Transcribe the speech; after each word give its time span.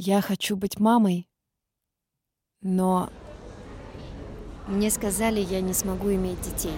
Я 0.00 0.20
хочу 0.20 0.54
быть 0.54 0.78
мамой, 0.78 1.26
но 2.62 3.10
Мне 4.68 4.92
сказали, 4.92 5.40
я 5.40 5.60
не 5.60 5.72
смогу 5.72 6.12
иметь 6.12 6.40
детей. 6.40 6.74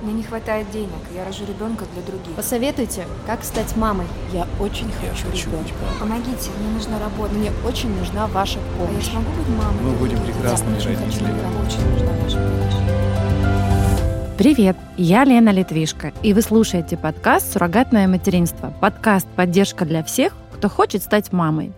Мне 0.00 0.14
не 0.14 0.22
хватает 0.22 0.70
денег, 0.70 0.88
я 1.14 1.26
рожу 1.26 1.44
ребенка 1.44 1.84
для 1.92 2.02
других. 2.02 2.34
Посоветуйте, 2.34 3.04
как 3.26 3.44
стать 3.44 3.76
мамой. 3.76 4.06
я 4.32 4.46
очень 4.58 4.90
хочу 4.90 5.26
ребенка. 5.30 5.74
Помогите, 6.00 6.50
мне 6.58 6.70
нужна 6.70 6.98
работа. 6.98 7.34
Мне 7.34 7.52
очень 7.66 7.94
нужна 7.94 8.26
ваша 8.26 8.58
А 8.58 8.62
я 8.80 8.86
помощь. 8.88 9.04
смогу 9.04 9.30
быть 9.32 9.48
мамой? 9.48 9.82
Мы 9.82 9.92
будем 9.98 10.24
прекрасными 10.24 10.76
Я 10.76 10.80
хочу 10.80 10.98
родителями. 10.98 11.38
ребенка, 11.38 11.66
очень 11.66 11.90
нужна 11.90 12.12
ваша 12.22 12.38
помощь. 12.38 14.38
Привет, 14.38 14.78
я 14.96 15.24
Лена 15.24 15.50
Литвишко, 15.50 16.14
и 16.22 16.32
вы 16.32 16.40
слушаете 16.40 16.96
подкаст 16.96 17.52
«Суррогатное 17.52 18.08
материнство»– 18.08 18.72
подкаст 18.80 19.26
«Поддержка 19.36 19.84
для 19.84 20.02
всех, 20.02 20.34
кто 20.54 20.70
хочет 20.70 21.02
стать 21.02 21.34
мамой». 21.34 21.74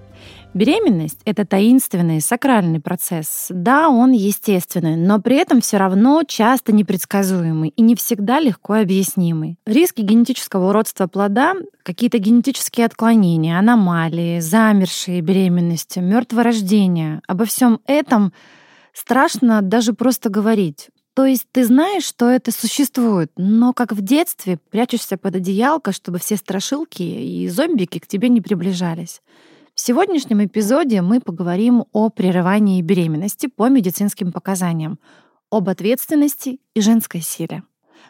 Беременность– 0.55 1.21
это 1.25 1.47
таинственный, 1.47 2.21
сакральный 2.21 2.81
процесс. 2.81 3.47
Да, 3.51 3.91
он 3.91 4.13
естественный, 4.13 4.97
но 4.97 5.21
при 5.21 5.37
этом 5.37 5.61
все 5.61 5.77
равно 5.77 6.23
часто 6.27 6.73
непредсказуемый 6.73 7.69
и 7.77 7.83
не 7.83 7.95
всегда 7.95 8.41
легко 8.41 8.75
объяснимый. 8.75 9.59
Риски 9.67 10.01
генетического 10.01 10.71
уродства 10.71 11.07
плода, 11.07 11.55
какие-то 11.83 12.19
генетические 12.19 12.87
отклонения, 12.87 13.59
аномалии, 13.59 14.41
замершие 14.41 15.21
беременности, 15.21 15.99
мертворождение– 15.99 17.21
обо 17.29 17.45
всем 17.45 17.81
этом 17.87 18.33
страшно 18.95 19.63
даже 19.63 19.93
просто 19.93 20.31
говорить. 20.31 20.89
То 21.15 21.27
есть 21.27 21.47
ты 21.53 21.65
знаешь, 21.65 22.05
что 22.05 22.29
это 22.29 22.53
существует, 22.53 23.31
но 23.37 23.73
как 23.73 23.93
в 23.93 24.01
детстве 24.01 24.59
прячешься 24.71 25.17
под 25.17 25.37
одеялко, 25.37 25.93
чтобы 25.93 26.19
все 26.19 26.37
страшилки 26.37 27.03
и 27.03 27.49
зомбики 27.49 27.99
к 27.99 28.07
тебе 28.07 28.29
не 28.29 28.41
приближались. 28.41 29.21
В 29.79 29.81
сегодняшнем 29.81 30.45
эпизоде 30.45 31.03
мы 31.03 31.21
поговорим 31.21 31.85
о 31.93 32.11
прерывании 32.11 32.83
беременности 32.83 33.47
по 33.47 33.69
медицинским 33.69 34.33
показаниям, 34.33 34.99
об 35.53 35.69
ответственности 35.69 36.59
и 36.75 36.81
женской 36.81 37.21
силе. 37.21 37.63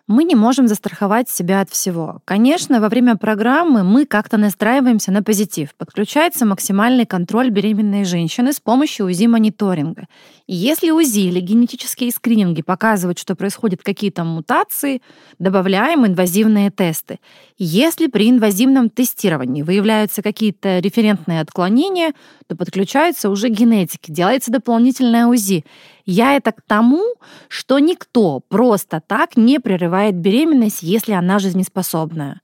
Мы 0.09 0.25
не 0.25 0.35
можем 0.35 0.69
застраховать 0.69 1.29
себя 1.29 1.61
от 1.61 1.69
всего. 1.69 2.23
Конечно, 2.25 2.81
во 2.81 2.89
время 2.89 3.17
программы 3.17 3.85
мы 3.85 4.07
как-то 4.07 4.39
настраиваемся 4.39 5.13
на 5.13 5.23
позитив. 5.23 5.75
Подключается 5.77 6.47
максимальный 6.47 7.05
контроль 7.05 7.51
беременной 7.51 8.07
женщины 8.07 8.55
с 8.55 8.59
помощью 8.59 9.05
УЗИ-мониторинга. 9.05 10.07
И 10.47 10.55
если 10.55 10.91
УЗИ 10.93 11.29
или 11.29 11.41
генетические 11.41 12.11
скрининги 12.11 12.63
показывают, 12.63 13.19
что 13.19 13.37
происходят 13.37 13.83
какие-то 13.83 14.25
мутации, 14.25 15.03
добавляем 15.39 16.07
инвазивные 16.07 16.71
тесты. 16.71 17.19
Если 17.59 18.07
при 18.07 18.31
инвазивном 18.31 18.89
тестировании 18.89 19.61
выявляются 19.61 20.23
какие-то 20.23 20.79
референтные 20.79 21.43
отклонения, 21.43 22.15
то 22.47 22.57
подключаются 22.57 23.29
уже 23.29 23.51
генетики, 23.51 24.11
делается 24.11 24.51
дополнительное 24.51 25.27
УЗИ. 25.27 25.67
Я 26.11 26.37
это 26.37 26.53
к 26.53 26.63
тому, 26.63 27.05
что 27.49 27.79
никто 27.79 28.41
просто 28.41 29.03
так 29.07 29.37
не 29.37 29.59
прерывает 29.59 30.15
беременность, 30.15 30.83
если 30.83 31.13
она 31.13 31.39
жизнеспособная. 31.39 32.41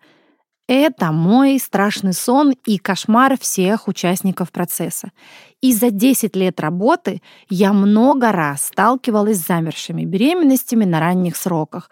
Это 0.68 1.12
мой 1.12 1.58
страшный 1.58 2.12
сон 2.12 2.54
и 2.66 2.76
кошмар 2.76 3.38
всех 3.40 3.88
участников 3.88 4.52
процесса. 4.52 5.12
И 5.62 5.72
за 5.72 5.90
10 5.90 6.36
лет 6.36 6.60
работы 6.60 7.22
я 7.48 7.72
много 7.72 8.32
раз 8.32 8.66
сталкивалась 8.66 9.38
с 9.38 9.46
замершими 9.46 10.04
беременностями 10.04 10.84
на 10.84 11.00
ранних 11.00 11.34
сроках. 11.34 11.90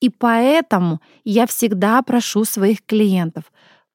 И 0.00 0.10
поэтому 0.10 1.00
я 1.24 1.48
всегда 1.48 2.00
прошу 2.02 2.44
своих 2.44 2.86
клиентов, 2.86 3.42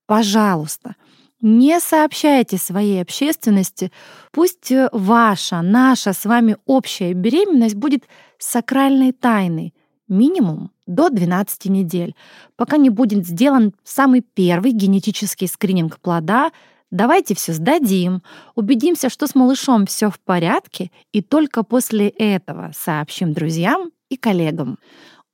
пожалуйста, 0.07 0.97
не 1.43 1.79
сообщайте 1.81 2.57
своей 2.57 3.01
общественности, 3.01 3.91
пусть 4.31 4.71
э, 4.71 4.89
ваша, 4.93 5.61
наша 5.61 6.13
с 6.13 6.23
вами 6.25 6.55
общая 6.65 7.13
беременность 7.13 7.75
будет 7.75 8.05
сакральной 8.39 9.11
тайной, 9.11 9.73
минимум 10.07 10.71
до 10.87 11.09
12 11.09 11.65
недель, 11.65 12.15
пока 12.55 12.77
не 12.77 12.89
будет 12.89 13.27
сделан 13.27 13.73
самый 13.83 14.21
первый 14.21 14.71
генетический 14.71 15.47
скрининг 15.47 15.99
плода, 15.99 16.51
давайте 16.91 17.35
все 17.35 17.51
сдадим, 17.51 18.23
убедимся, 18.55 19.09
что 19.09 19.27
с 19.27 19.35
малышом 19.35 19.85
все 19.85 20.09
в 20.09 20.21
порядке, 20.21 20.91
и 21.11 21.21
только 21.21 21.63
после 21.63 22.07
этого 22.07 22.71
сообщим 22.73 23.33
друзьям 23.33 23.91
и 24.07 24.15
коллегам. 24.15 24.79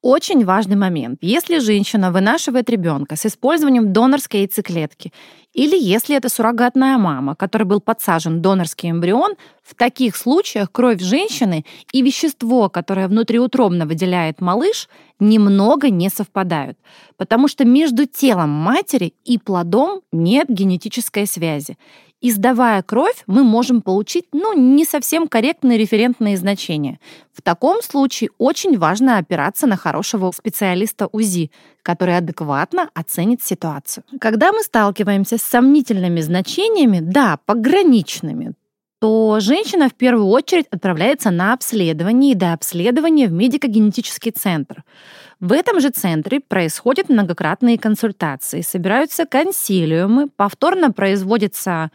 Очень 0.02 0.46
важный 0.46 0.78
момент. 0.78 1.20
Если 1.22 1.60
женщина 1.60 2.10
вынашивает 2.14 2.70
ребенка 2.70 3.18
с 3.18 3.26
использованием 3.26 3.92
донорской 3.92 4.42
яйцеклетки, 4.42 5.12
или 5.54 5.76
если 5.78 6.16
это 6.16 6.30
суррогатная 6.30 6.98
мама, 6.98 7.36
которой 7.36 7.64
был 7.64 7.82
подсажен 7.82 8.42
донорский 8.42 8.92
эмбрион, 8.92 9.34
в 9.62 9.76
таких 9.76 10.16
случаях 10.16 10.72
кровь 10.72 11.02
женщины 11.02 11.66
и 11.92 12.02
вещество, 12.02 12.70
которое 12.70 13.09
внутриутробно 13.09 13.86
выделяет 13.86 14.40
малыш, 14.40 14.88
немного 15.20 15.90
не 15.90 16.09
совпадают, 16.09 16.78
потому 17.18 17.50
что 17.50 17.66
между 17.66 18.06
телом 18.06 18.52
матери 18.52 19.14
и 19.26 19.38
плодом 19.38 20.02
нет 20.14 20.48
генетической 20.48 21.28
связи. 21.28 21.78
И 22.22 22.31
сдавая 22.31 22.81
кровь, 22.81 23.24
мы 23.28 23.44
можем 23.44 23.81
получить 23.81 24.25
ну, 24.34 24.53
не 24.53 24.84
совсем 24.84 25.28
корректные 25.28 25.78
референтные 25.78 26.35
значения. 26.35 27.00
В 27.34 27.41
таком 27.41 27.81
случае 27.81 28.30
очень 28.38 28.78
важно 28.78 29.18
опираться 29.18 29.68
на 29.68 29.78
хорошего 29.78 30.31
специалиста 30.31 31.08
УЗИ, 31.13 31.50
который 31.81 32.18
адекватно 32.18 32.90
оценит 32.94 33.41
ситуацию. 33.41 34.03
Когда 34.19 34.52
мы 34.52 34.63
сталкиваемся 34.63 35.38
с 35.38 35.44
сомнительными 35.44 36.19
значениями, 36.19 37.00
да, 37.00 37.40
пограничными, 37.46 38.53
то 39.00 39.40
женщина 39.40 39.88
в 39.88 39.94
первую 39.94 40.28
очередь 40.28 40.66
отправляется 40.72 41.32
на 41.32 41.54
обследование 41.54 42.34
и 42.34 42.36
до 42.36 42.54
обследования 42.54 43.28
в 43.28 43.32
медико-генетический 43.32 44.32
центр. 44.32 44.84
В 45.40 45.54
этом 45.54 45.80
же 45.80 45.90
центре 45.90 46.42
происходят 46.42 47.08
многократные 47.08 47.78
консультации, 47.78 48.59
собираются 48.59 49.26
консилиумы, 49.26 50.28
повторно 50.28 50.92
производится 50.92 51.92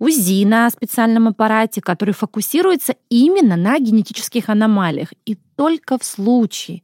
УЗИ 0.00 0.44
на 0.44 0.68
специальном 0.70 1.28
аппарате, 1.28 1.80
который 1.80 2.14
фокусируется 2.14 2.96
именно 3.08 3.56
на 3.56 3.78
генетических 3.78 4.48
аномалиях. 4.48 5.12
И 5.26 5.36
только 5.56 5.96
в 5.96 6.04
случае, 6.04 6.82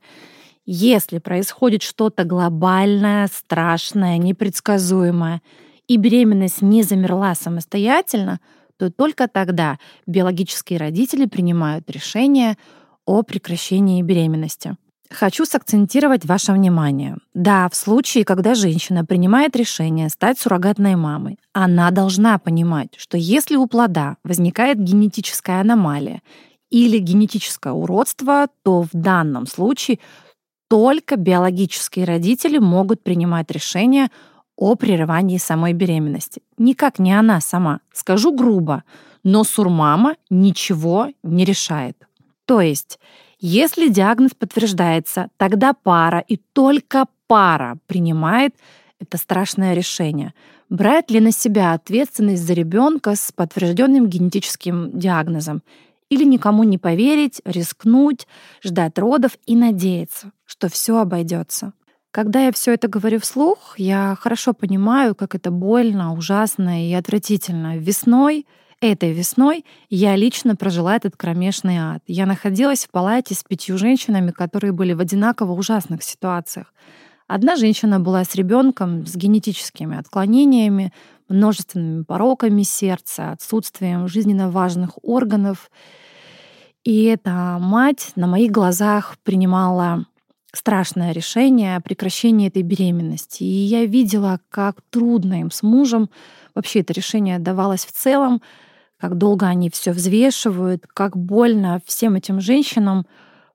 если 0.66 1.18
происходит 1.18 1.82
что-то 1.82 2.24
глобальное, 2.24 3.28
страшное, 3.32 4.18
непредсказуемое, 4.18 5.42
и 5.86 5.96
беременность 5.96 6.62
не 6.62 6.82
замерла 6.82 7.34
самостоятельно, 7.34 8.40
то 8.78 8.90
только 8.90 9.28
тогда 9.28 9.78
биологические 10.06 10.78
родители 10.78 11.26
принимают 11.26 11.90
решение 11.90 12.56
о 13.06 13.22
прекращении 13.22 14.02
беременности. 14.02 14.76
Хочу 15.10 15.44
сакцентировать 15.44 16.24
ваше 16.24 16.52
внимание. 16.52 17.18
Да, 17.34 17.68
в 17.68 17.76
случае, 17.76 18.24
когда 18.24 18.54
женщина 18.54 19.04
принимает 19.04 19.54
решение 19.54 20.08
стать 20.08 20.38
суррогатной 20.38 20.96
мамой, 20.96 21.38
она 21.52 21.90
должна 21.90 22.38
понимать, 22.38 22.94
что 22.96 23.16
если 23.16 23.56
у 23.56 23.66
плода 23.66 24.16
возникает 24.24 24.82
генетическая 24.82 25.60
аномалия 25.60 26.22
или 26.70 26.98
генетическое 26.98 27.72
уродство, 27.72 28.48
то 28.64 28.82
в 28.82 28.90
данном 28.92 29.46
случае 29.46 30.00
только 30.68 31.16
биологические 31.16 32.06
родители 32.06 32.58
могут 32.58 33.04
принимать 33.04 33.50
решение 33.50 34.08
о 34.56 34.74
прерывании 34.74 35.38
самой 35.38 35.72
беременности. 35.72 36.42
Никак 36.58 36.98
не 36.98 37.12
она 37.12 37.40
сама. 37.40 37.80
Скажу 37.92 38.32
грубо, 38.32 38.84
но 39.22 39.44
сурмама 39.44 40.16
ничего 40.30 41.08
не 41.22 41.44
решает. 41.44 42.06
То 42.44 42.60
есть, 42.60 42.98
если 43.40 43.88
диагноз 43.88 44.32
подтверждается, 44.38 45.28
тогда 45.36 45.72
пара 45.72 46.20
и 46.20 46.36
только 46.36 47.06
пара 47.26 47.78
принимает 47.86 48.54
это 49.00 49.18
страшное 49.18 49.74
решение. 49.74 50.34
Брать 50.70 51.10
ли 51.10 51.20
на 51.20 51.30
себя 51.30 51.72
ответственность 51.72 52.42
за 52.42 52.54
ребенка 52.54 53.14
с 53.16 53.32
подтвержденным 53.32 54.08
генетическим 54.08 54.98
диагнозом? 54.98 55.62
Или 56.10 56.24
никому 56.24 56.64
не 56.64 56.78
поверить, 56.78 57.40
рискнуть, 57.44 58.26
ждать 58.62 58.98
родов 58.98 59.32
и 59.46 59.56
надеяться, 59.56 60.32
что 60.44 60.68
все 60.68 60.98
обойдется. 60.98 61.72
Когда 62.14 62.46
я 62.46 62.52
все 62.52 62.74
это 62.74 62.86
говорю 62.86 63.18
вслух, 63.18 63.74
я 63.76 64.16
хорошо 64.20 64.52
понимаю, 64.52 65.16
как 65.16 65.34
это 65.34 65.50
больно, 65.50 66.12
ужасно 66.12 66.88
и 66.88 66.92
отвратительно. 66.92 67.76
Весной, 67.76 68.46
этой 68.80 69.12
весной, 69.12 69.64
я 69.90 70.14
лично 70.14 70.54
прожила 70.54 70.94
этот 70.94 71.16
кромешный 71.16 71.76
ад. 71.76 72.04
Я 72.06 72.26
находилась 72.26 72.84
в 72.84 72.90
палате 72.90 73.34
с 73.34 73.42
пятью 73.42 73.78
женщинами, 73.78 74.30
которые 74.30 74.70
были 74.70 74.92
в 74.92 75.00
одинаково 75.00 75.54
ужасных 75.54 76.04
ситуациях. 76.04 76.72
Одна 77.26 77.56
женщина 77.56 77.98
была 77.98 78.22
с 78.22 78.36
ребенком 78.36 79.04
с 79.08 79.16
генетическими 79.16 79.98
отклонениями, 79.98 80.92
множественными 81.28 82.04
пороками 82.04 82.62
сердца, 82.62 83.32
отсутствием 83.32 84.06
жизненно 84.06 84.52
важных 84.52 84.90
органов. 85.02 85.68
И 86.84 87.06
эта 87.06 87.58
мать 87.60 88.12
на 88.14 88.28
моих 88.28 88.52
глазах 88.52 89.16
принимала 89.24 90.06
страшное 90.56 91.12
решение 91.12 91.76
о 91.76 91.80
прекращении 91.80 92.48
этой 92.48 92.62
беременности. 92.62 93.42
И 93.42 93.46
я 93.46 93.84
видела, 93.84 94.40
как 94.50 94.82
трудно 94.90 95.40
им 95.40 95.50
с 95.50 95.62
мужем 95.62 96.10
вообще 96.54 96.80
это 96.80 96.92
решение 96.92 97.38
давалось 97.38 97.84
в 97.84 97.92
целом, 97.92 98.42
как 98.98 99.18
долго 99.18 99.46
они 99.46 99.70
все 99.70 99.92
взвешивают, 99.92 100.86
как 100.86 101.16
больно 101.16 101.80
всем 101.84 102.14
этим 102.14 102.40
женщинам 102.40 103.06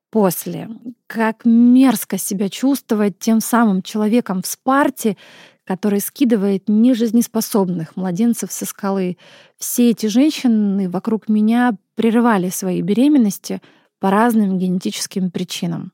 после, 0.09 0.69
как 1.07 1.45
мерзко 1.45 2.17
себя 2.17 2.49
чувствовать 2.49 3.19
тем 3.19 3.41
самым 3.41 3.81
человеком 3.81 4.41
в 4.41 4.47
спарте, 4.47 5.17
который 5.63 6.01
скидывает 6.01 6.63
нежизнеспособных 6.67 7.95
младенцев 7.95 8.51
со 8.51 8.65
скалы. 8.65 9.17
Все 9.57 9.91
эти 9.91 10.07
женщины 10.07 10.89
вокруг 10.89 11.29
меня 11.29 11.75
прерывали 11.95 12.49
свои 12.49 12.81
беременности 12.81 13.61
по 13.99 14.09
разным 14.09 14.57
генетическим 14.57 15.29
причинам. 15.29 15.91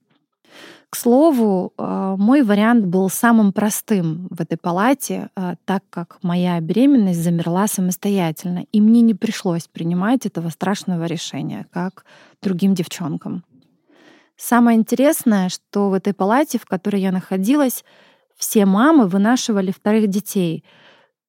К 0.96 0.98
слову, 0.98 1.74
а, 1.78 2.16
мой 2.16 2.42
вариант 2.42 2.86
был 2.86 3.10
самым 3.10 3.52
простым 3.52 4.30
в 4.30 4.40
этой 4.40 4.58
палате, 4.58 5.30
а, 5.36 5.56
так 5.66 5.84
как 5.90 6.20
моя 6.22 6.58
беременность 6.62 7.22
замерла 7.22 7.68
самостоятельно, 7.68 8.66
и 8.72 8.80
мне 8.80 9.02
не 9.02 9.14
пришлось 9.14 9.68
принимать 9.68 10.26
этого 10.26 10.48
страшного 10.48 11.04
решения, 11.04 11.68
как 11.70 12.06
другим 12.42 12.76
девчонкам. 12.76 13.44
Самое 14.38 14.78
интересное, 14.78 15.50
что 15.50 15.90
в 15.90 15.94
этой 15.96 16.14
палате, 16.14 16.60
в 16.60 16.66
которой 16.66 17.02
я 17.02 17.12
находилась, 17.12 17.84
все 18.38 18.66
мамы 18.66 19.08
вынашивали 19.08 19.72
вторых 19.72 20.08
детей. 20.08 20.64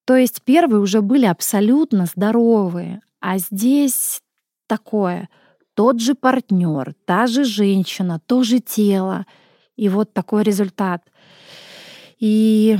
То 0.04 0.14
есть 0.14 0.42
первые 0.44 0.80
уже 0.80 1.00
были 1.02 1.26
абсолютно 1.26 2.06
здоровые. 2.06 3.00
А 3.20 3.38
здесь 3.38 4.22
такое. 4.68 5.28
Тот 5.74 6.00
же 6.00 6.14
партнер, 6.14 6.94
та 7.04 7.26
же 7.26 7.42
женщина, 7.42 8.20
то 8.26 8.44
же 8.44 8.60
тело. 8.60 9.26
И 9.76 9.88
вот 9.88 10.12
такой 10.12 10.42
результат. 10.42 11.02
И 12.18 12.78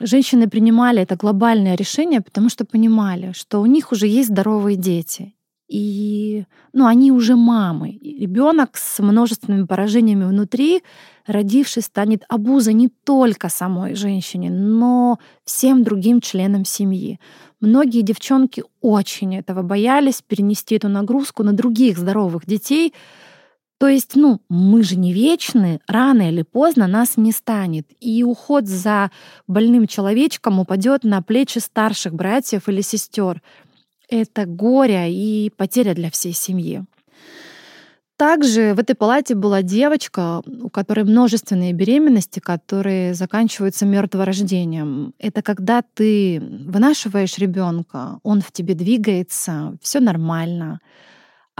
женщины 0.00 0.48
принимали 0.48 1.02
это 1.02 1.16
глобальное 1.16 1.76
решение, 1.76 2.20
потому 2.20 2.48
что 2.48 2.64
понимали, 2.64 3.32
что 3.32 3.60
у 3.60 3.66
них 3.66 3.92
уже 3.92 4.06
есть 4.06 4.28
здоровые 4.28 4.76
дети. 4.76 5.34
И 5.72 6.44
ну, 6.74 6.86
они 6.86 7.12
уже 7.12 7.34
мамы. 7.34 7.98
Ребенок 8.02 8.76
с 8.76 8.98
множественными 9.02 9.64
поражениями 9.64 10.24
внутри, 10.24 10.82
родившись, 11.26 11.86
станет 11.86 12.24
обузой 12.28 12.74
не 12.74 12.88
только 12.88 13.48
самой 13.48 13.94
женщине, 13.94 14.50
но 14.50 15.18
всем 15.46 15.82
другим 15.82 16.20
членам 16.20 16.66
семьи. 16.66 17.18
Многие 17.60 18.02
девчонки 18.02 18.64
очень 18.82 19.36
этого 19.36 19.62
боялись, 19.62 20.20
перенести 20.20 20.74
эту 20.74 20.88
нагрузку 20.88 21.42
на 21.42 21.54
других 21.54 21.96
здоровых 21.96 22.44
детей. 22.44 22.92
То 23.82 23.88
есть, 23.88 24.14
ну, 24.14 24.40
мы 24.48 24.84
же 24.84 24.94
не 24.94 25.12
вечны, 25.12 25.80
рано 25.88 26.28
или 26.28 26.42
поздно 26.42 26.86
нас 26.86 27.16
не 27.16 27.32
станет. 27.32 27.88
И 27.98 28.22
уход 28.22 28.68
за 28.68 29.10
больным 29.48 29.88
человечком 29.88 30.60
упадет 30.60 31.02
на 31.02 31.20
плечи 31.20 31.58
старших 31.58 32.14
братьев 32.14 32.68
или 32.68 32.80
сестер 32.80 33.42
это 34.08 34.46
горе 34.46 35.12
и 35.12 35.50
потеря 35.50 35.94
для 35.94 36.12
всей 36.12 36.32
семьи. 36.32 36.84
Также 38.16 38.72
в 38.74 38.78
этой 38.78 38.94
палате 38.94 39.34
была 39.34 39.62
девочка, 39.62 40.42
у 40.46 40.68
которой 40.68 41.02
множественные 41.02 41.72
беременности, 41.72 42.38
которые 42.38 43.14
заканчиваются 43.14 43.84
мертворождением. 43.84 45.12
Это 45.18 45.42
когда 45.42 45.82
ты 45.82 46.40
вынашиваешь 46.40 47.36
ребенка, 47.38 48.20
он 48.22 48.42
в 48.42 48.52
тебе 48.52 48.74
двигается, 48.74 49.76
все 49.82 49.98
нормально. 49.98 50.78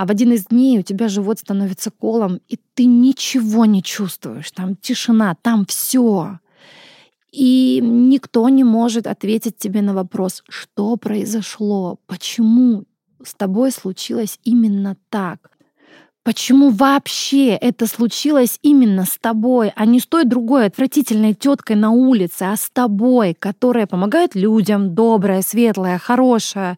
А 0.02 0.04
в 0.04 0.10
один 0.10 0.32
из 0.32 0.46
дней 0.46 0.80
у 0.80 0.82
тебя 0.82 1.06
живот 1.06 1.38
становится 1.38 1.92
колом, 1.92 2.40
и 2.48 2.58
ты 2.74 2.86
ничего 2.86 3.66
не 3.66 3.84
чувствуешь. 3.84 4.50
Там 4.50 4.74
тишина, 4.74 5.36
там 5.40 5.64
все. 5.64 6.40
И 7.30 7.78
никто 7.80 8.48
не 8.48 8.64
может 8.64 9.06
ответить 9.06 9.58
тебе 9.58 9.80
на 9.80 9.94
вопрос, 9.94 10.42
что 10.48 10.96
произошло, 10.96 12.00
почему 12.08 12.82
с 13.24 13.34
тобой 13.34 13.70
случилось 13.70 14.40
именно 14.42 14.96
так. 15.08 15.52
Почему 16.24 16.70
вообще 16.70 17.50
это 17.50 17.86
случилось 17.86 18.58
именно 18.62 19.04
с 19.04 19.16
тобой, 19.20 19.72
а 19.76 19.86
не 19.86 20.00
с 20.00 20.06
той 20.06 20.24
другой 20.24 20.66
отвратительной 20.66 21.34
теткой 21.34 21.76
на 21.76 21.92
улице, 21.92 22.42
а 22.42 22.56
с 22.56 22.68
тобой, 22.72 23.36
которая 23.38 23.86
помогает 23.86 24.34
людям, 24.34 24.96
добрая, 24.96 25.42
светлая, 25.42 25.98
хорошая. 25.98 26.76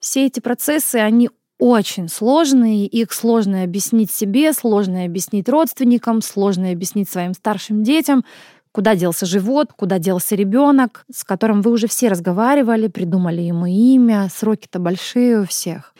Все 0.00 0.26
эти 0.26 0.40
процессы, 0.40 0.96
они 0.96 1.30
очень 1.60 2.08
сложные, 2.08 2.86
их 2.86 3.12
сложно 3.12 3.62
объяснить 3.62 4.10
себе, 4.10 4.52
сложно 4.52 5.04
объяснить 5.04 5.48
родственникам, 5.48 6.22
сложно 6.22 6.70
объяснить 6.70 7.08
своим 7.08 7.34
старшим 7.34 7.84
детям, 7.84 8.24
Куда 8.72 8.94
делся 8.94 9.26
живот, 9.26 9.72
куда 9.74 9.98
делся 9.98 10.36
ребенок, 10.36 11.04
с 11.12 11.24
которым 11.24 11.60
вы 11.60 11.72
уже 11.72 11.88
все 11.88 12.06
разговаривали, 12.06 12.86
придумали 12.86 13.40
ему 13.40 13.66
имя, 13.66 14.28
сроки-то 14.32 14.78
большие 14.78 15.40
у 15.40 15.44
всех. 15.44 15.92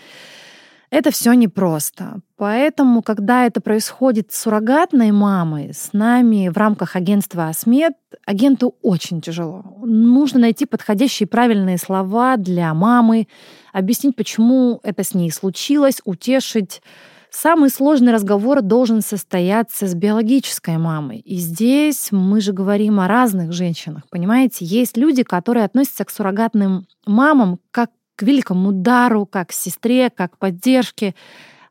Это 0.91 1.11
все 1.11 1.33
непросто. 1.33 2.21
Поэтому, 2.37 3.03
когда 3.03 3.47
это 3.47 3.61
происходит 3.61 4.33
с 4.33 4.41
суррогатной 4.41 5.13
мамой, 5.13 5.73
с 5.73 5.93
нами 5.93 6.49
в 6.49 6.57
рамках 6.57 6.97
агентства 6.97 7.49
«Осмед», 7.49 7.93
агенту 8.27 8.75
очень 8.83 9.21
тяжело. 9.21 9.65
Нужно 9.83 10.41
найти 10.41 10.67
подходящие 10.67 11.29
правильные 11.29 11.79
слова 11.79 12.37
для 12.37 12.73
мамы, 12.75 13.29
объяснить, 13.73 14.17
почему 14.17 14.81
это 14.83 15.05
с 15.05 15.15
ней 15.15 15.31
случилось, 15.31 16.01
утешить, 16.05 16.81
Самый 17.33 17.71
сложный 17.71 18.13
разговор 18.13 18.61
должен 18.61 19.03
состояться 19.03 19.87
с 19.87 19.95
биологической 19.95 20.79
мамой. 20.79 21.19
И 21.21 21.37
здесь 21.37 22.09
мы 22.11 22.41
же 22.41 22.53
говорим 22.53 22.99
о 22.99 23.07
разных 23.07 23.53
женщинах, 23.53 24.03
понимаете? 24.11 24.65
Есть 24.65 24.97
люди, 24.97 25.23
которые 25.23 25.65
относятся 25.65 26.05
к 26.05 26.11
суррогатным 26.11 26.87
мамам 27.07 27.61
как 27.71 27.91
к 28.17 28.23
великому 28.23 28.73
дару, 28.73 29.27
как 29.27 29.51
к 29.51 29.53
сестре, 29.53 30.11
как 30.11 30.33
к 30.33 30.39
поддержке. 30.39 31.15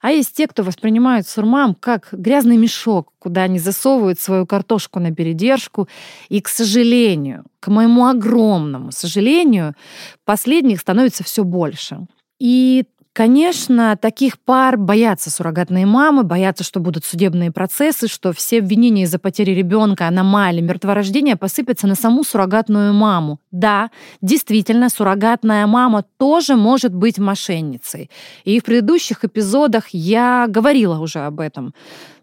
А 0.01 0.11
есть 0.11 0.33
те, 0.35 0.47
кто 0.47 0.63
воспринимают 0.63 1.27
сурмам 1.27 1.75
как 1.75 2.09
грязный 2.11 2.57
мешок, 2.57 3.11
куда 3.19 3.43
они 3.43 3.59
засовывают 3.59 4.19
свою 4.19 4.45
картошку 4.45 4.99
на 4.99 5.13
передержку. 5.13 5.89
И, 6.29 6.39
к 6.41 6.47
сожалению, 6.47 7.45
к 7.59 7.67
моему 7.67 8.05
огромному 8.05 8.91
сожалению, 8.91 9.75
последних 10.23 10.79
становится 10.79 11.23
все 11.23 11.43
больше. 11.43 12.07
И 12.39 12.85
Конечно, 13.19 13.97
таких 13.97 14.39
пар 14.39 14.77
боятся 14.77 15.29
суррогатные 15.29 15.85
мамы, 15.85 16.23
боятся, 16.23 16.63
что 16.63 16.79
будут 16.79 17.03
судебные 17.03 17.51
процессы, 17.51 18.07
что 18.07 18.31
все 18.31 18.59
обвинения 18.59 19.03
из-за 19.03 19.19
потери 19.19 19.51
ребенка, 19.51 20.07
аномалии, 20.07 20.61
мертворождения 20.61 21.35
посыпятся 21.35 21.85
на 21.85 21.95
саму 21.95 22.23
суррогатную 22.23 22.93
маму. 22.93 23.41
Да, 23.51 23.91
действительно, 24.21 24.87
суррогатная 24.87 25.67
мама 25.67 26.05
тоже 26.17 26.55
может 26.55 26.95
быть 26.95 27.19
мошенницей. 27.19 28.09
И 28.45 28.61
в 28.61 28.63
предыдущих 28.63 29.25
эпизодах 29.25 29.89
я 29.89 30.45
говорила 30.47 30.97
уже 30.97 31.19
об 31.19 31.41
этом. 31.41 31.73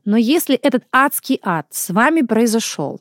Но 0.07 0.17
если 0.17 0.55
этот 0.55 0.85
адский 0.93 1.39
ад 1.43 1.67
с 1.73 1.91
вами 1.91 2.23
произошел, 2.23 3.01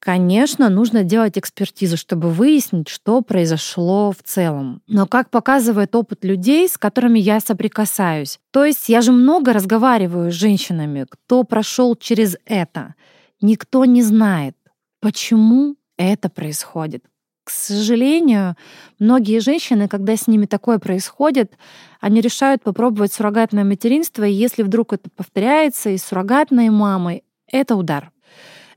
Конечно, 0.00 0.70
нужно 0.70 1.04
делать 1.04 1.36
экспертизу, 1.36 1.98
чтобы 1.98 2.30
выяснить, 2.30 2.88
что 2.88 3.20
произошло 3.20 4.12
в 4.12 4.22
целом. 4.24 4.80
Но 4.86 5.06
как 5.06 5.28
показывает 5.28 5.94
опыт 5.94 6.24
людей, 6.24 6.70
с 6.70 6.78
которыми 6.78 7.18
я 7.18 7.38
соприкасаюсь, 7.38 8.40
то 8.50 8.64
есть 8.64 8.88
я 8.88 9.02
же 9.02 9.12
много 9.12 9.52
разговариваю 9.52 10.32
с 10.32 10.34
женщинами, 10.34 11.04
кто 11.06 11.44
прошел 11.44 11.94
через 11.96 12.38
это, 12.46 12.94
никто 13.42 13.84
не 13.84 14.02
знает, 14.02 14.56
почему 15.00 15.76
это 15.98 16.30
происходит. 16.30 17.04
К 17.44 17.50
сожалению, 17.50 18.56
многие 18.98 19.40
женщины, 19.40 19.86
когда 19.86 20.16
с 20.16 20.26
ними 20.26 20.46
такое 20.46 20.78
происходит, 20.78 21.58
они 22.00 22.22
решают 22.22 22.62
попробовать 22.62 23.12
суррогатное 23.12 23.64
материнство, 23.64 24.24
и 24.24 24.32
если 24.32 24.62
вдруг 24.62 24.94
это 24.94 25.10
повторяется 25.14 25.90
и 25.90 25.98
суррогатной 25.98 26.70
мамой, 26.70 27.22
это 27.46 27.76
удар 27.76 28.10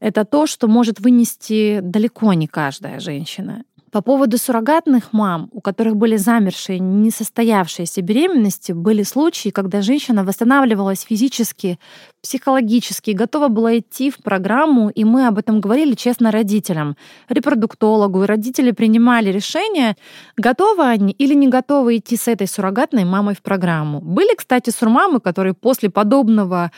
это 0.03 0.25
то, 0.25 0.47
что 0.47 0.67
может 0.67 0.99
вынести 0.99 1.79
далеко 1.81 2.33
не 2.33 2.47
каждая 2.47 2.99
женщина. 2.99 3.63
По 3.89 4.01
поводу 4.01 4.37
суррогатных 4.37 5.13
мам, 5.13 5.49
у 5.53 5.61
которых 5.61 5.95
были 5.95 6.17
замершие, 6.17 6.79
несостоявшиеся 6.79 8.01
беременности, 8.01 8.73
были 8.73 9.03
случаи, 9.03 9.49
когда 9.49 9.81
женщина 9.81 10.25
восстанавливалась 10.25 11.03
физически, 11.03 11.79
психологически, 12.21 13.11
готова 13.11 13.47
была 13.47 13.77
идти 13.77 14.09
в 14.11 14.17
программу, 14.17 14.89
и 14.89 15.05
мы 15.05 15.25
об 15.27 15.37
этом 15.37 15.61
говорили 15.61 15.93
честно 15.93 16.31
родителям, 16.31 16.97
репродуктологу, 17.29 18.23
и 18.23 18.27
родители 18.27 18.71
принимали 18.71 19.29
решение, 19.31 19.95
готовы 20.35 20.83
они 20.83 21.13
или 21.13 21.35
не 21.35 21.47
готовы 21.47 21.97
идти 21.97 22.17
с 22.17 22.27
этой 22.27 22.47
суррогатной 22.47 23.05
мамой 23.05 23.35
в 23.35 23.41
программу. 23.41 24.01
Были, 24.01 24.35
кстати, 24.35 24.69
сурмамы, 24.71 25.21
которые 25.21 25.53
после 25.53 25.89
подобного 25.89 26.71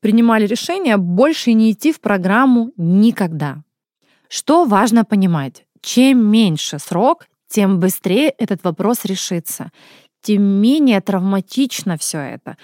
принимали 0.00 0.46
решение 0.46 0.96
больше 0.96 1.52
не 1.52 1.72
идти 1.72 1.92
в 1.92 2.00
программу 2.00 2.72
никогда. 2.76 3.62
Что 4.28 4.64
важно 4.64 5.04
понимать? 5.04 5.64
Чем 5.80 6.24
меньше 6.26 6.78
срок, 6.78 7.26
тем 7.48 7.80
быстрее 7.80 8.30
этот 8.30 8.62
вопрос 8.64 9.04
решится. 9.04 9.70
Тем 10.28 10.42
менее 10.42 11.00
травматично 11.00 11.96
все 11.96 12.18
это 12.18 12.56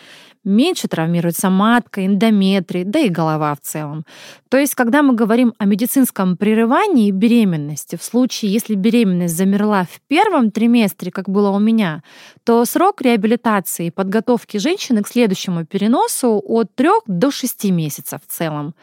меньше 0.44 0.88
травмируется 0.88 1.48
матка, 1.48 2.04
эндометрий, 2.04 2.84
да 2.84 2.98
и 2.98 3.08
голова 3.08 3.54
в 3.54 3.60
целом. 3.60 4.04
То 4.50 4.58
есть, 4.58 4.74
когда 4.74 5.02
мы 5.02 5.14
говорим 5.14 5.54
о 5.56 5.64
медицинском 5.64 6.36
прерывании 6.36 7.10
беременности, 7.10 7.96
в 7.96 8.04
случае, 8.04 8.52
если 8.52 8.74
беременность 8.74 9.34
замерла 9.36 9.84
в 9.84 10.00
первом 10.06 10.50
триместре, 10.50 11.10
как 11.10 11.30
было 11.30 11.48
у 11.48 11.58
меня, 11.58 12.02
то 12.44 12.62
срок 12.66 13.00
реабилитации 13.00 13.86
и 13.86 13.90
подготовки 13.90 14.58
женщины 14.58 15.02
к 15.02 15.08
следующему 15.08 15.64
переносу 15.64 16.42
от 16.46 16.74
3 16.74 16.88
до 17.06 17.30
6 17.30 17.64
месяцев 17.70 18.20
в 18.26 18.30
целом 18.30 18.74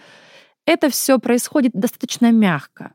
это 0.65 0.89
все 0.89 1.19
происходит 1.19 1.71
достаточно 1.73 2.31
мягко. 2.31 2.93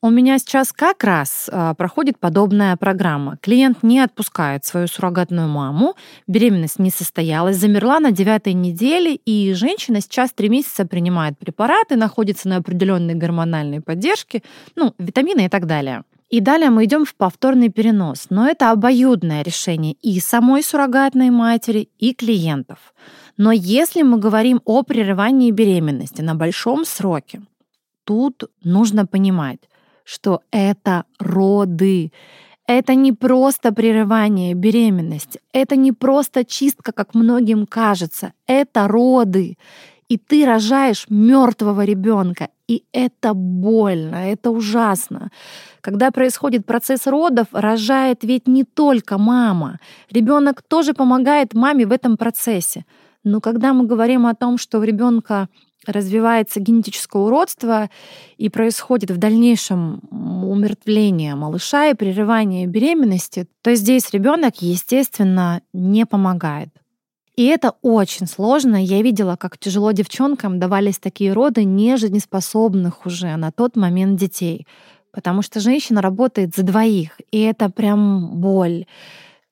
У 0.00 0.10
меня 0.10 0.38
сейчас 0.38 0.72
как 0.72 1.02
раз 1.02 1.50
а, 1.50 1.74
проходит 1.74 2.20
подобная 2.20 2.76
программа. 2.76 3.36
Клиент 3.38 3.82
не 3.82 3.98
отпускает 3.98 4.64
свою 4.64 4.86
суррогатную 4.86 5.48
маму, 5.48 5.96
беременность 6.28 6.78
не 6.78 6.90
состоялась, 6.90 7.56
замерла 7.56 7.98
на 7.98 8.12
девятой 8.12 8.52
неделе, 8.52 9.16
и 9.16 9.52
женщина 9.54 10.00
сейчас 10.00 10.32
три 10.32 10.48
месяца 10.48 10.86
принимает 10.86 11.36
препараты, 11.36 11.96
находится 11.96 12.48
на 12.48 12.58
определенной 12.58 13.14
гормональной 13.14 13.80
поддержке, 13.80 14.42
ну, 14.76 14.94
витамины 14.98 15.46
и 15.46 15.48
так 15.48 15.66
далее. 15.66 16.04
И 16.28 16.40
далее 16.40 16.68
мы 16.68 16.84
идем 16.84 17.04
в 17.04 17.14
повторный 17.14 17.70
перенос. 17.70 18.26
Но 18.28 18.46
это 18.46 18.70
обоюдное 18.70 19.42
решение 19.42 19.94
и 19.94 20.20
самой 20.20 20.62
суррогатной 20.62 21.30
матери, 21.30 21.88
и 21.98 22.12
клиентов. 22.12 22.92
Но 23.38 23.52
если 23.52 24.02
мы 24.02 24.18
говорим 24.18 24.60
о 24.64 24.82
прерывании 24.82 25.52
беременности 25.52 26.22
на 26.22 26.34
большом 26.34 26.84
сроке, 26.84 27.40
тут 28.04 28.50
нужно 28.64 29.06
понимать, 29.06 29.60
что 30.04 30.40
это 30.50 31.04
роды. 31.20 32.12
Это 32.66 32.94
не 32.96 33.12
просто 33.12 33.72
прерывание 33.72 34.54
беременности, 34.54 35.40
это 35.52 35.76
не 35.76 35.92
просто 35.92 36.44
чистка, 36.44 36.92
как 36.92 37.14
многим 37.14 37.66
кажется, 37.66 38.32
это 38.46 38.88
роды. 38.88 39.56
И 40.08 40.18
ты 40.18 40.44
рожаешь 40.44 41.06
мертвого 41.08 41.84
ребенка, 41.84 42.48
и 42.66 42.82
это 42.92 43.34
больно, 43.34 44.16
это 44.16 44.50
ужасно. 44.50 45.30
Когда 45.80 46.10
происходит 46.10 46.66
процесс 46.66 47.06
родов, 47.06 47.46
рожает 47.52 48.24
ведь 48.24 48.48
не 48.48 48.64
только 48.64 49.16
мама. 49.16 49.78
Ребенок 50.10 50.62
тоже 50.62 50.92
помогает 50.92 51.54
маме 51.54 51.86
в 51.86 51.92
этом 51.92 52.16
процессе. 52.16 52.84
Но 53.24 53.40
когда 53.40 53.72
мы 53.72 53.86
говорим 53.86 54.26
о 54.26 54.34
том, 54.34 54.58
что 54.58 54.78
у 54.78 54.82
ребенка 54.82 55.48
развивается 55.86 56.60
генетическое 56.60 57.22
уродство 57.22 57.88
и 58.36 58.48
происходит 58.48 59.10
в 59.10 59.18
дальнейшем 59.18 60.00
умертвление 60.10 61.34
малыша 61.34 61.88
и 61.88 61.94
прерывание 61.94 62.66
беременности, 62.66 63.46
то 63.62 63.74
здесь 63.74 64.10
ребенок, 64.12 64.60
естественно, 64.60 65.62
не 65.72 66.04
помогает. 66.04 66.70
И 67.36 67.44
это 67.44 67.74
очень 67.82 68.26
сложно. 68.26 68.82
Я 68.84 69.00
видела, 69.00 69.36
как 69.36 69.58
тяжело 69.58 69.92
девчонкам 69.92 70.58
давались 70.58 70.98
такие 70.98 71.32
роды 71.32 71.62
нежизнеспособных 71.62 73.06
уже 73.06 73.36
на 73.36 73.52
тот 73.52 73.76
момент 73.76 74.18
детей. 74.18 74.66
Потому 75.12 75.42
что 75.42 75.60
женщина 75.60 76.02
работает 76.02 76.54
за 76.56 76.64
двоих, 76.64 77.12
и 77.30 77.40
это 77.40 77.70
прям 77.70 78.40
боль, 78.40 78.86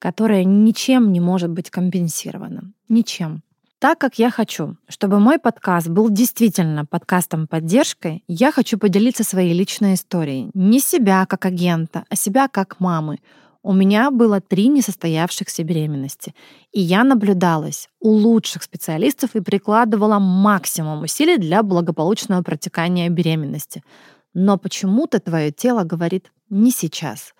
которая 0.00 0.44
ничем 0.44 1.12
не 1.12 1.20
может 1.20 1.50
быть 1.50 1.70
компенсирована. 1.70 2.72
Ничем. 2.88 3.42
Так 3.78 3.98
как 3.98 4.18
я 4.18 4.30
хочу, 4.30 4.78
чтобы 4.88 5.20
мой 5.20 5.38
подкаст 5.38 5.88
был 5.88 6.08
действительно 6.08 6.86
подкастом 6.86 7.46
поддержкой, 7.46 8.24
я 8.26 8.50
хочу 8.50 8.78
поделиться 8.78 9.22
своей 9.22 9.52
личной 9.52 9.94
историей. 9.94 10.50
Не 10.54 10.80
себя 10.80 11.26
как 11.26 11.44
агента, 11.44 12.04
а 12.08 12.16
себя 12.16 12.48
как 12.48 12.80
мамы. 12.80 13.18
У 13.62 13.74
меня 13.74 14.10
было 14.10 14.40
три 14.40 14.68
несостоявшихся 14.68 15.62
беременности, 15.62 16.34
и 16.72 16.80
я 16.80 17.04
наблюдалась 17.04 17.90
у 18.00 18.12
лучших 18.12 18.62
специалистов 18.62 19.34
и 19.34 19.40
прикладывала 19.40 20.18
максимум 20.20 21.02
усилий 21.02 21.36
для 21.36 21.62
благополучного 21.62 22.42
протекания 22.42 23.10
беременности. 23.10 23.84
Но 24.32 24.56
почему-то 24.56 25.20
твое 25.20 25.52
тело 25.52 25.82
говорит 25.82 26.32
«не 26.48 26.70
сейчас». 26.70 27.34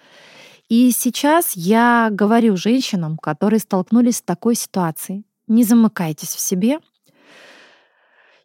И 0.69 0.91
сейчас 0.91 1.53
я 1.55 2.09
говорю 2.11 2.57
женщинам, 2.57 3.17
которые 3.17 3.61
столкнулись 3.61 4.17
с 4.17 4.23
такой 4.23 4.57
ситуацией, 4.57 5.25
не 5.47 5.65
замыкайтесь 5.65 6.35
в 6.35 6.41
себе. 6.41 6.79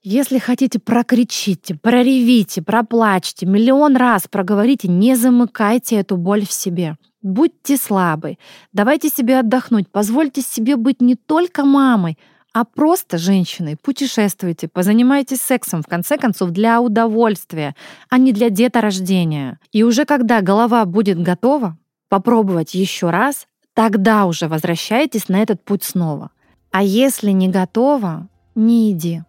Если 0.04 0.40
хотите, 0.40 0.80
прокричите, 0.80 1.76
проревите, 1.76 2.64
проплачьте, 2.64 3.46
миллион 3.46 3.96
раз 3.96 4.28
проговорите, 4.28 4.88
не 4.88 5.16
замыкайте 5.16 5.98
эту 5.98 6.18
боль 6.18 6.46
в 6.46 6.52
себе. 6.52 6.98
Будьте 7.22 7.78
слабы, 7.78 8.40
давайте 8.74 9.10
себе 9.10 9.40
отдохнуть, 9.40 9.88
позвольте 9.92 10.42
себе 10.42 10.76
быть 10.76 11.02
не 11.02 11.16
только 11.16 11.66
мамой, 11.66 12.18
а 12.52 12.66
просто 12.66 13.20
женщиной. 13.20 13.78
Путешествуйте, 13.80 14.68
позанимайтесь 14.68 15.40
сексом, 15.40 15.84
в 15.84 15.88
конце 15.88 16.18
концов, 16.18 16.50
для 16.50 16.82
удовольствия, 16.82 17.76
а 18.10 18.18
не 18.18 18.34
для 18.34 18.50
деторождения. 18.50 19.60
И 19.72 19.84
уже 19.84 20.06
когда 20.06 20.42
голова 20.42 20.84
будет 20.86 21.22
готова, 21.22 21.78
попробовать 22.10 22.74
еще 22.74 23.12
раз, 23.12 23.46
тогда 23.76 24.26
уже 24.26 24.48
возвращайтесь 24.48 25.30
на 25.30 25.44
этот 25.44 25.64
путь 25.64 25.84
снова. 25.84 26.32
А 26.72 26.84
если 26.84 27.32
не 27.32 27.50
готова, 27.50 28.28
не 28.56 28.92
иди. 28.92 29.24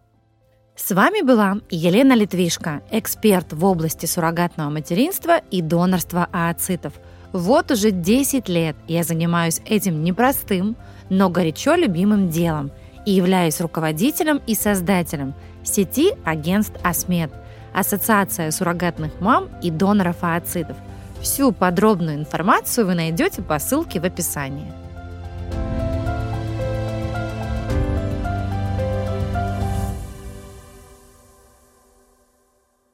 С 0.77 0.91
вами 0.95 1.21
была 1.21 1.57
Елена 1.69 2.13
Литвишко, 2.13 2.81
эксперт 2.89 3.51
в 3.51 3.65
области 3.65 4.05
суррогатного 4.05 4.69
материнства 4.69 5.39
и 5.51 5.61
донорства 5.61 6.29
ооцитов. 6.31 6.93
Вот 7.33 7.69
уже 7.71 7.91
10 7.91 8.47
лет 8.47 8.77
я 8.87 9.03
занимаюсь 9.03 9.61
этим 9.65 10.03
непростым, 10.05 10.77
но 11.09 11.29
горячо 11.29 11.75
любимым 11.75 12.29
делом 12.29 12.71
и 13.05 13.11
являюсь 13.11 13.59
руководителем 13.59 14.41
и 14.47 14.55
создателем 14.55 15.33
сети 15.63 16.13
агентств 16.23 16.79
АСМЕД, 16.81 17.31
Ассоциация 17.73 18.51
суррогатных 18.51 19.19
мам 19.19 19.49
и 19.61 19.69
доноров 19.69 20.17
ооцитов. 20.21 20.77
Всю 21.21 21.51
подробную 21.51 22.15
информацию 22.15 22.85
вы 22.85 22.95
найдете 22.95 23.41
по 23.41 23.59
ссылке 23.59 23.99
в 23.99 24.05
описании. 24.05 24.82